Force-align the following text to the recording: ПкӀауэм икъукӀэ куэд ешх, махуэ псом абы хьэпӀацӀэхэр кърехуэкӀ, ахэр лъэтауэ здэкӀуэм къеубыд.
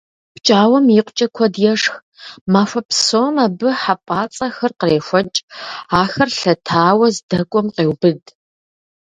ПкӀауэм 0.33 0.85
икъукӀэ 0.97 1.27
куэд 1.35 1.55
ешх, 1.71 1.93
махуэ 2.51 2.81
псом 2.87 3.35
абы 3.45 3.69
хьэпӀацӀэхэр 3.81 4.71
кърехуэкӀ, 4.79 5.39
ахэр 6.01 6.29
лъэтауэ 6.39 7.07
здэкӀуэм 7.15 7.67
къеубыд. 7.75 8.21